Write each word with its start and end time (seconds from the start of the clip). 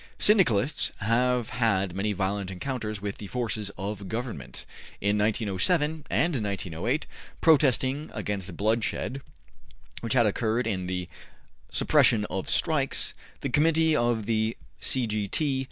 Syndicalists 0.17 0.91
have 1.01 1.49
had 1.49 1.93
many 1.95 2.11
violent 2.11 2.49
encounters 2.49 2.99
with 3.03 3.19
the 3.19 3.27
forces 3.27 3.69
of 3.77 4.07
government. 4.09 4.65
In 4.99 5.15
1907 5.15 6.07
and 6.09 6.35
1908, 6.43 7.05
protesting 7.39 8.09
against 8.11 8.57
bloodshed 8.57 9.21
which 9.99 10.13
had 10.13 10.25
occurred 10.25 10.65
in 10.65 10.87
the 10.87 11.07
suppression 11.71 12.25
of 12.31 12.49
strikes, 12.49 13.13
the 13.41 13.49
Committee 13.51 13.95
of 13.95 14.25
the 14.25 14.57
C. 14.79 15.05
G. 15.05 15.27
T. 15.27 15.59